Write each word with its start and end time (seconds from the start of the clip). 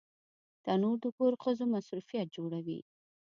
تنور 0.63 0.97
د 1.03 1.05
کور 1.17 1.33
ښځو 1.43 1.65
مصروفیت 1.73 2.27
جوړوي 2.35 2.79